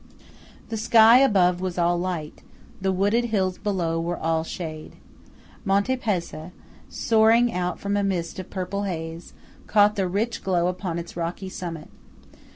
The 0.69 0.77
sky 0.77 1.19
above 1.19 1.61
was 1.61 1.77
all 1.77 1.95
light; 1.95 2.41
the 2.81 2.91
wooded 2.91 3.25
hills 3.25 3.59
below 3.59 3.99
were 3.99 4.17
all 4.17 4.43
shade. 4.43 4.93
Monte 5.63 5.95
Pezza, 5.95 6.49
soaring 6.89 7.53
out 7.53 7.79
from 7.79 7.95
a 7.95 8.01
mist 8.03 8.39
of 8.39 8.49
purple 8.49 8.85
haze, 8.85 9.33
caught 9.67 9.97
the 9.97 10.07
rich 10.07 10.43
glow 10.43 10.65
upon 10.65 10.97
its 10.97 11.15
rocky 11.15 11.49
summit. 11.49 11.89